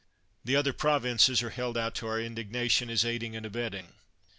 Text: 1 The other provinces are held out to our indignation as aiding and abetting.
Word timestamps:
1 0.41 0.41
The 0.45 0.55
other 0.55 0.73
provinces 0.73 1.43
are 1.43 1.51
held 1.51 1.77
out 1.77 1.93
to 1.93 2.07
our 2.07 2.19
indignation 2.19 2.89
as 2.89 3.05
aiding 3.05 3.35
and 3.35 3.45
abetting. 3.45 3.93